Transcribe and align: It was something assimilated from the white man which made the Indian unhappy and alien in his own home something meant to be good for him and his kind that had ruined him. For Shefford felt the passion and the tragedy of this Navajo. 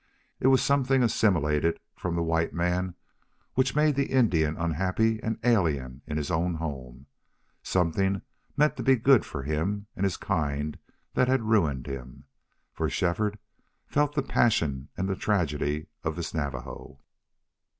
It 0.39 0.47
was 0.47 0.63
something 0.63 1.03
assimilated 1.03 1.79
from 1.95 2.15
the 2.15 2.23
white 2.23 2.55
man 2.55 2.95
which 3.53 3.75
made 3.75 3.93
the 3.93 4.07
Indian 4.07 4.57
unhappy 4.57 5.21
and 5.21 5.37
alien 5.43 6.01
in 6.07 6.17
his 6.17 6.31
own 6.31 6.55
home 6.55 7.05
something 7.61 8.23
meant 8.57 8.77
to 8.77 8.81
be 8.83 8.95
good 8.95 9.25
for 9.25 9.43
him 9.43 9.85
and 9.95 10.03
his 10.03 10.17
kind 10.17 10.79
that 11.13 11.27
had 11.27 11.43
ruined 11.43 11.85
him. 11.85 12.23
For 12.73 12.89
Shefford 12.89 13.37
felt 13.85 14.15
the 14.15 14.23
passion 14.23 14.89
and 14.97 15.07
the 15.07 15.15
tragedy 15.15 15.85
of 16.03 16.15
this 16.15 16.33
Navajo. 16.33 16.99